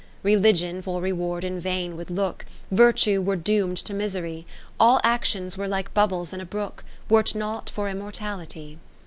[0.01, 4.47] XIV Religion for reward in vain would look, Virtue were doom'd to misery,
[4.79, 8.79] All actions were like bubbles in a brook, Were 't not for Immortality.